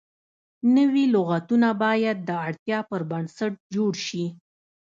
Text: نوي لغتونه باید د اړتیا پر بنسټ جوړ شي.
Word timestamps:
نوي 0.75 1.05
لغتونه 1.15 1.69
باید 1.83 2.17
د 2.29 2.31
اړتیا 2.47 2.79
پر 2.89 3.01
بنسټ 3.11 3.53
جوړ 3.75 3.93
شي. 4.07 4.25